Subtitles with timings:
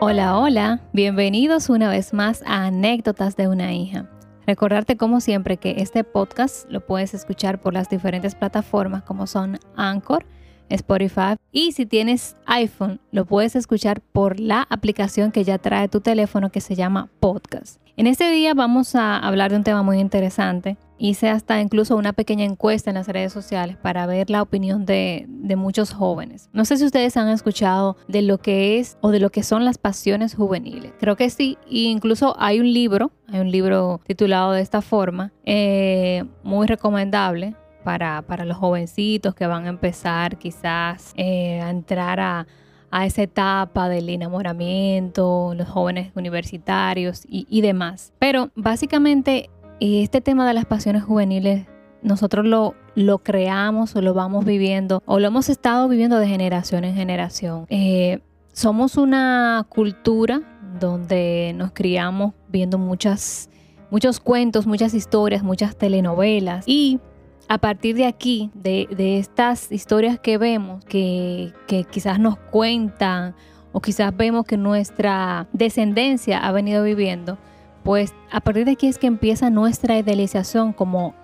[0.00, 4.08] Hola, hola, bienvenidos una vez más a Anécdotas de una hija.
[4.46, 9.58] Recordarte como siempre que este podcast lo puedes escuchar por las diferentes plataformas como son
[9.74, 10.24] Anchor,
[10.68, 16.00] Spotify y si tienes iPhone lo puedes escuchar por la aplicación que ya trae tu
[16.00, 17.80] teléfono que se llama Podcast.
[17.96, 20.76] En este día vamos a hablar de un tema muy interesante.
[20.98, 25.26] Hice hasta incluso una pequeña encuesta en las redes sociales para ver la opinión de,
[25.56, 26.50] muchos jóvenes.
[26.52, 29.64] No sé si ustedes han escuchado de lo que es o de lo que son
[29.64, 30.92] las pasiones juveniles.
[30.98, 31.56] Creo que sí.
[31.66, 37.54] E incluso hay un libro, hay un libro titulado de esta forma, eh, muy recomendable
[37.84, 42.46] para, los jovencitos que van a empezar quizás eh, a entrar a
[42.90, 48.12] a esa etapa del enamoramiento, los jóvenes universitarios y, demás.
[48.18, 49.50] Pero básicamente
[49.80, 51.66] este tema de las pasiones juveniles
[52.02, 56.84] nosotros lo, lo creamos o lo vamos viviendo o lo hemos estado viviendo de generación
[56.84, 57.66] en generación.
[57.70, 58.20] Eh,
[58.52, 60.42] somos una cultura
[60.80, 63.50] donde nos criamos viendo muchas,
[63.90, 67.00] muchos cuentos, muchas historias, muchas telenovelas y
[67.48, 68.86] a partir de aquí, de,
[69.18, 71.52] estas historias que vemos, que,
[71.90, 73.34] quizás nos cuentan
[73.72, 77.38] o quizás vemos que nuestra descendencia ha venido viviendo,
[77.82, 81.14] pues a partir de aquí es que empieza nuestra idealización como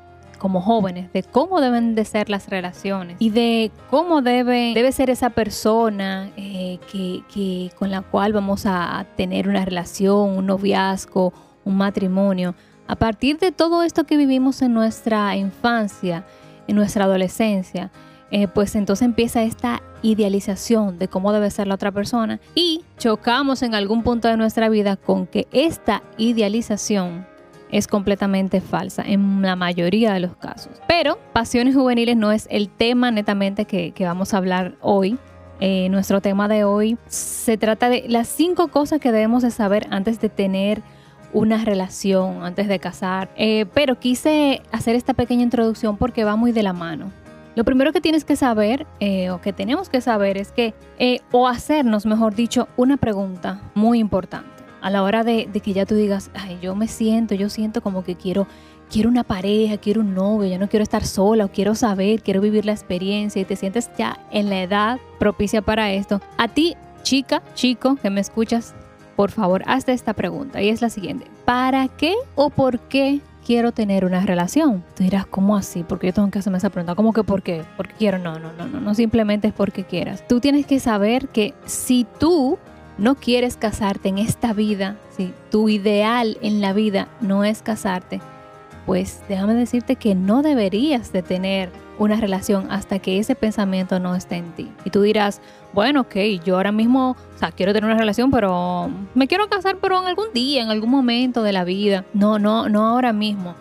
[0.45, 5.09] como jóvenes, de cómo deben de ser las relaciones y de cómo debe, debe ser
[5.09, 11.33] esa persona eh, que, con la cual vamos a tener una relación, un noviazgo,
[11.65, 12.55] un matrimonio.
[12.87, 16.27] A partir de todo esto que vivimos en nuestra infancia,
[16.67, 17.91] en nuestra adolescencia,
[18.35, 23.63] eh, pues entonces empieza esta idealización de cómo debe ser la otra persona y chocamos
[23.63, 27.29] en algún punto de nuestra vida con que esta idealización
[27.71, 30.73] es completamente falsa en la mayoría de los casos.
[30.89, 35.17] Pero pasiones juveniles no es el tema netamente que, vamos a hablar hoy.
[35.61, 39.87] Eh, nuestro tema de hoy se trata de las cinco cosas que debemos de saber
[39.91, 40.83] antes de tener
[41.33, 43.31] una relación antes de casar.
[43.37, 47.13] Eh, pero quise hacer esta pequeña introducción porque va muy de la mano.
[47.55, 51.21] Lo primero que tienes que saber, eh, o que tenemos que saber, es que, eh,
[51.31, 54.49] o hacernos, mejor dicho, una pregunta muy importante.
[54.81, 58.03] A la hora de, que ya tú digas, ay, yo me siento, yo siento como
[58.03, 58.49] que quiero,
[58.91, 62.41] quiero una pareja, quiero un novio, ya no quiero estar sola, o quiero saber, quiero
[62.41, 66.21] vivir la experiencia y te sientes ya en la edad propicia para esto.
[66.37, 68.75] A ti, chica, chico, que me escuchas,
[69.15, 71.31] por favor, hazte esta pregunta y es la siguiente.
[71.45, 74.83] ¿Para qué o por qué quiero tener una relación?
[74.97, 75.85] Tú dirás, ¿cómo así?
[75.87, 76.95] Porque yo tengo que hacerme esa pregunta.
[76.95, 77.63] ¿Cómo que por qué?
[77.77, 78.19] Porque quiero.
[78.19, 80.27] No, no, no, no, no simplemente es porque quieras.
[80.27, 82.59] Tú tienes que saber que si tú
[82.99, 88.21] no quieres casarte en esta vida, si tu ideal en la vida no es casarte,
[88.87, 94.15] pues déjame decirte que no deberías de tener una relación hasta que ese pensamiento no
[94.15, 94.71] esté en ti.
[94.85, 95.41] Y tú dirás,
[95.73, 99.77] bueno, ok, yo ahora mismo, o sea, quiero tener una relación, pero me quiero casar,
[99.81, 102.05] pero en algún día, en algún momento de la vida.
[102.15, 103.55] No, no, no ahora mismo.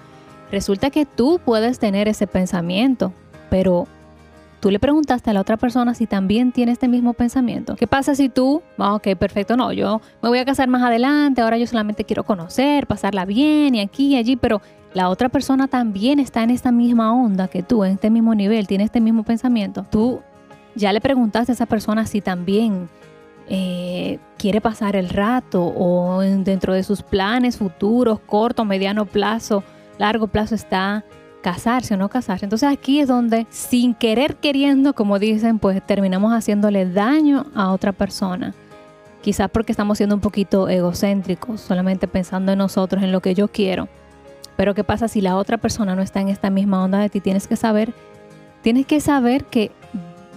[0.52, 3.14] Resulta que tú puedes tener ese pensamiento,
[3.50, 3.88] pero
[4.60, 7.76] tú le preguntaste a la otra persona si también tiene este mismo pensamiento.
[7.76, 11.42] ¿Qué pasa si tú, ah, ok, perfecto, no, yo me voy a casar más adelante,
[11.42, 14.62] ahora yo solamente quiero conocer, pasarla bien y aquí y allí, pero
[14.94, 18.68] la otra persona también está en esta misma onda que tú, en este mismo nivel,
[18.68, 20.22] tiene este mismo pensamiento, tú
[20.76, 22.90] ya le preguntaste a esa persona si también
[23.48, 29.64] eh, quiere pasar el rato o dentro de sus planes futuros, corto, mediano plazo,
[29.98, 31.04] largo plazo está
[31.42, 32.46] casarse o no casarse.
[32.46, 37.92] Entonces aquí es donde sin querer queriendo, como dicen, pues terminamos haciéndole daño a otra
[37.92, 38.54] persona.
[39.22, 43.48] Quizás porque estamos siendo un poquito egocéntricos, solamente pensando en nosotros, en lo que yo
[43.50, 43.88] quiero.
[44.56, 47.22] Pero ¿qué pasa si la otra persona no está en esta misma onda de ti?
[47.22, 47.94] Tienes que saber,
[48.62, 49.72] tienes que saber que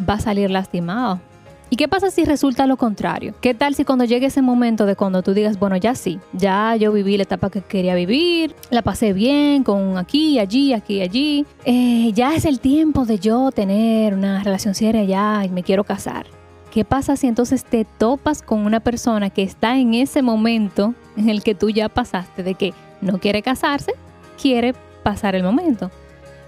[0.09, 1.21] va a salir lastimado.
[1.69, 3.35] ¿Y qué pasa si resulta lo contrario?
[3.41, 6.77] ¿Qué tal si cuando llegue ese momento de cuando tú digas, bueno, ya sí, ya
[6.77, 11.45] yo viví la etapa que quería vivir, la pasé bien con aquí, allí, aquí, allí,
[11.65, 15.83] eh, ya es el tiempo de yo tener una relación seria ya y me quiero
[15.83, 16.27] casar?
[16.71, 21.31] ¿Qué pasa si entonces te topas con una persona que está en ese momento en
[21.31, 23.95] el que tú ya pasaste de que no quiere casarse,
[24.41, 25.91] quiere pasar el momento.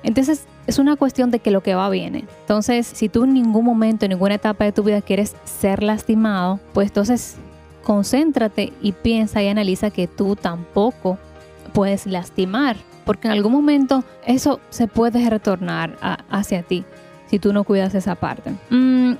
[0.02, 2.24] Entonces es una cuestión de que lo que va viene.
[2.42, 6.60] Entonces, si tú en ningún momento, en ninguna etapa de tu vida quieres ser lastimado,
[6.72, 7.36] pues entonces
[7.82, 11.18] concéntrate y piensa y analiza que tú tampoco
[11.72, 12.76] puedes lastimar,
[13.06, 15.96] porque en algún momento eso se puede retornar
[16.28, 16.84] hacia ti
[17.28, 18.52] si tú no cuidas esa parte.
[18.70, 19.12] Mm,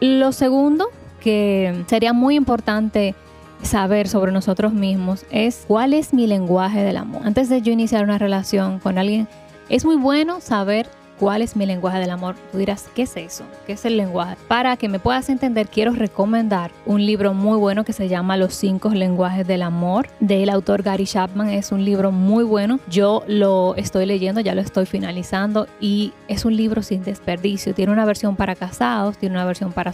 [0.00, 0.88] lo segundo
[1.20, 3.14] que sería muy importante
[3.62, 7.22] saber sobre nosotros mismos es cuál es mi lenguaje del amor.
[7.24, 9.28] Antes de yo iniciar una relación con alguien,
[9.68, 10.88] es muy bueno saber
[11.20, 12.34] cuál es mi lenguaje del amor.
[12.50, 13.44] Tú dirás, ¿qué es eso?
[13.66, 14.36] ¿Qué es el lenguaje?
[14.48, 18.54] Para que me puedas entender, quiero recomendar un libro muy bueno que se llama Los
[18.54, 21.50] cinco lenguajes del amor del autor Gary Chapman.
[21.50, 22.80] Es un libro muy bueno.
[22.88, 27.74] Yo lo estoy leyendo, ya lo estoy finalizando y es un libro sin desperdicio.
[27.74, 29.92] Tiene una versión para casados, tiene una versión para,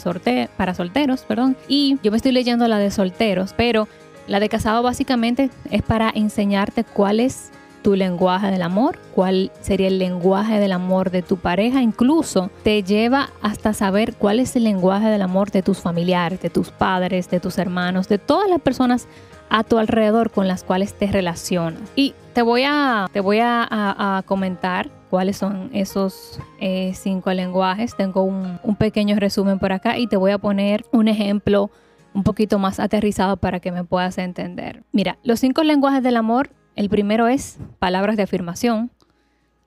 [0.57, 1.57] para solteros, perdón.
[1.67, 3.89] Y yo me estoy leyendo la de solteros, pero
[4.29, 7.51] la de casado básicamente es para enseñarte cuál es
[7.87, 12.83] tu lenguaje del amor, cuál sería el lenguaje del amor de tu pareja, incluso te
[12.83, 17.31] lleva hasta saber cuál es el lenguaje del amor de tus familiares, de tus padres,
[17.31, 19.07] de tus hermanos, de todas las personas
[19.51, 21.81] a tu alrededor con las cuales te relacionas.
[21.95, 27.95] Y te voy a, te voy a, comentar cuáles son esos eh, cinco lenguajes.
[27.95, 31.71] Tengo un, un pequeño resumen por acá y te voy a poner un ejemplo
[32.15, 34.83] un poquito más aterrizado para que me puedas entender.
[34.91, 38.91] Mira, los cinco lenguajes del amor el primero es palabras de afirmación.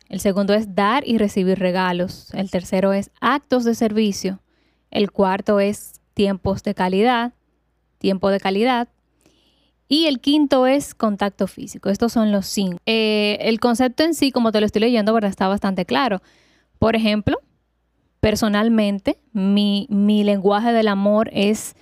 [0.08, 2.34] El segundo es dar y recibir regalos.
[2.34, 4.40] El tercero es actos de servicio.
[4.92, 7.34] El cuarto es tiempos de calidad,
[7.98, 8.88] tiempo de calidad.
[9.88, 11.90] Y el quinto es contacto físico.
[11.90, 12.78] Estos son los cinco.
[12.86, 15.32] Eh, el concepto en sí, como te lo estoy leyendo, ¿verdad?
[15.32, 16.22] está bastante claro.
[16.78, 17.40] Por ejemplo,
[18.20, 21.76] personalmente, mi, lenguaje del amor es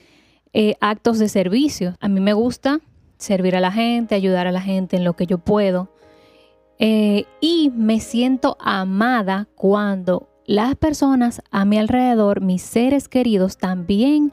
[0.53, 1.95] eh, actos de servicio.
[1.99, 2.79] A mí me gusta
[3.17, 5.89] servir a la gente, ayudar a la gente en lo que yo puedo.
[6.79, 14.31] Eh, y me siento amada cuando las personas a mi alrededor, mis seres queridos, también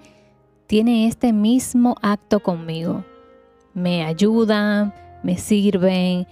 [0.67, 3.05] tienen este mismo acto conmigo.
[3.73, 6.27] Me ayudan, me sirven,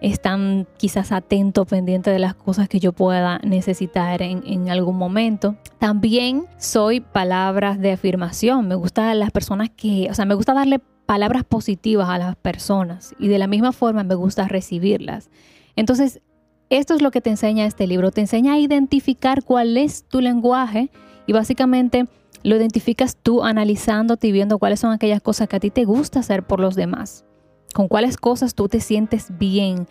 [0.00, 5.56] están quizás atentos, pendientes de las cosas que yo pueda necesitar en, en, algún momento.
[5.78, 8.68] También soy palabras de afirmación.
[8.68, 13.14] Me gusta las personas que, o sea, me gusta darle palabras positivas a las personas
[13.18, 15.30] y de la misma forma me gusta recibirlas.
[15.76, 16.20] Entonces,
[16.68, 20.20] esto es lo que te enseña este libro, te enseña a identificar cuál es tu
[20.20, 20.90] lenguaje
[21.26, 22.06] y básicamente
[22.42, 26.20] lo identificas tú analizándote y viendo cuáles son aquellas cosas que a ti te gusta
[26.20, 27.24] hacer por los demás,
[27.72, 29.86] con cuáles cosas tú te sientes bien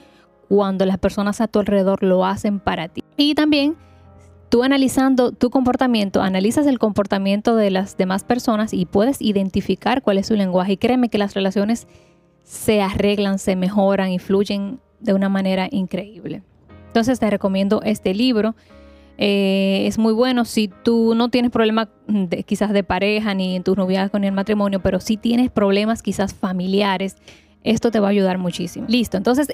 [0.50, 3.04] cuando las personas a tu alrededor lo hacen para ti.
[3.18, 3.76] Y también
[4.50, 10.18] tú analizando tu comportamiento, analizas el comportamiento de las demás personas y puedes identificar cuál
[10.18, 10.74] es su lenguaje.
[10.74, 11.88] Y créeme que las relaciones
[12.44, 16.44] se arreglan, se mejoran y fluyen de una manera increíble.
[16.88, 18.56] Entonces te recomiendo este libro.
[19.18, 21.88] Eh, es muy bueno si tú no tienes problemas
[22.46, 26.02] quizás de pareja ni en tus noviazgo ni en el matrimonio, pero si tienes problemas
[26.02, 27.18] quizás familiares
[27.66, 28.86] esto te va a ayudar muchísimo.
[28.88, 29.48] Listo, entonces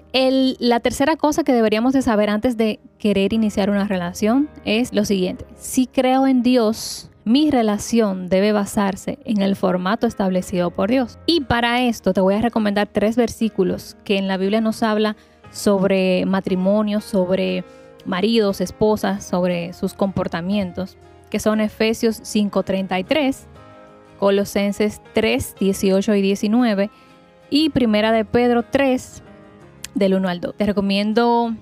[0.60, 5.06] la tercera cosa que deberíamos de saber antes de querer iniciar una relación es lo
[5.06, 5.46] siguiente.
[5.56, 11.20] Si creo en Dios, mi relación debe basarse en el formato establecido por Dios.
[11.26, 15.16] Y para esto te voy a recomendar tres versículos que en la Biblia nos habla
[15.50, 17.64] sobre matrimonio, sobre
[18.06, 20.98] maridos, esposas, sobre sus comportamientos,
[21.30, 23.46] que son Efesios 5:33,
[24.20, 26.90] Colosenses 3, 18 y 19
[27.52, 29.22] y Primera de Pedro 3,
[29.94, 30.56] del 1 al 2.
[30.56, 31.54] Te recomiendo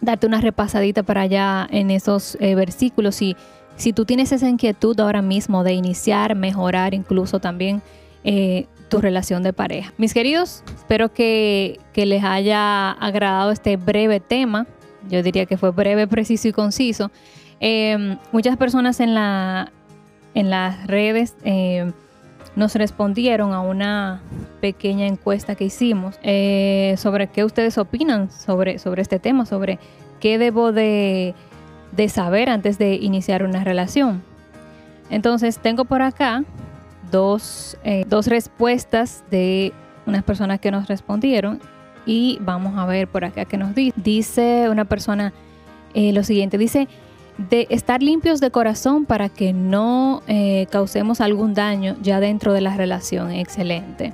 [0.00, 3.20] darte una repasadita para allá en esos eh, versículos.
[3.20, 3.36] Y
[3.76, 7.82] si tú tienes esa inquietud ahora mismo de iniciar, mejorar incluso también
[8.24, 9.92] eh, tu relación de pareja.
[9.98, 14.66] Mis queridos, espero que, les haya agradado este breve tema.
[15.10, 17.10] Yo diría que fue breve, preciso y conciso.
[17.58, 19.72] Eh, muchas personas en, la,
[20.34, 21.34] en las redes
[22.56, 24.22] nos respondieron a una
[24.60, 29.78] pequeña encuesta que hicimos eh, sobre qué ustedes opinan sobre, sobre este tema, sobre
[30.20, 31.34] qué debo de,
[32.08, 34.22] saber antes de iniciar una relación.
[35.10, 36.44] Entonces tengo por acá
[37.10, 39.72] dos, eh, dos respuestas de
[40.06, 41.60] unas personas que nos respondieron
[42.06, 43.94] y vamos a ver por acá qué nos dice.
[43.96, 45.32] Dice una persona
[45.94, 46.88] eh, lo siguiente, dice,
[47.48, 52.60] de estar limpios de corazón para que no eh, causemos algún daño ya dentro de
[52.60, 53.30] la relación.
[53.30, 54.12] Excelente,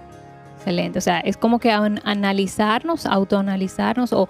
[0.57, 0.99] excelente.
[0.99, 4.29] O sea, es como que analizarnos, autoanalizarnos o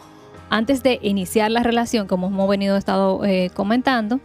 [0.50, 4.20] antes de iniciar la relación, como hemos venido estado eh, comentando,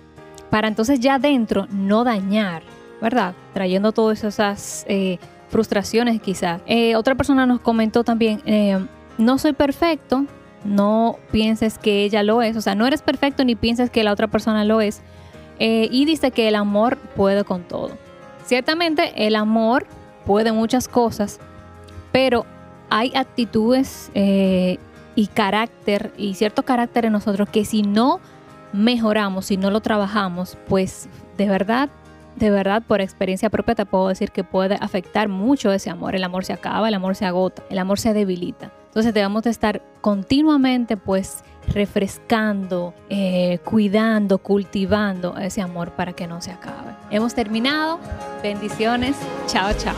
[0.49, 2.63] para entonces ya dentro no dañar,
[3.01, 3.33] ¿verdad?
[3.53, 5.17] Trayendo todas esas eh,
[5.49, 6.61] frustraciones quizás.
[6.95, 8.41] otra persona nos comentó también,
[9.17, 10.25] no soy perfecto,
[10.63, 14.11] no pienses que ella lo es, o sea, no eres perfecto ni pienses que la
[14.11, 15.01] otra persona lo es.
[15.59, 17.91] Eh, y dice que el amor puede con todo.
[18.45, 19.85] Ciertamente el amor
[20.25, 21.39] puede muchas cosas,
[22.11, 22.45] pero
[22.89, 24.77] hay actitudes eh,
[25.15, 28.19] y carácter y cierto carácter en nosotros que si no
[28.73, 31.89] mejoramos, si no lo trabajamos, pues de verdad,
[32.35, 36.15] de verdad, por experiencia propia te puedo decir que puede afectar mucho ese amor.
[36.15, 38.71] El amor se acaba, el amor se agota, el amor se debilita.
[38.93, 46.39] Entonces debemos de estar continuamente pues refrescando, eh, cuidando, cultivando ese amor para que no
[46.41, 46.93] se acabe.
[47.09, 47.97] Hemos terminado.
[48.43, 49.15] Bendiciones.
[49.47, 49.95] Chao, chao.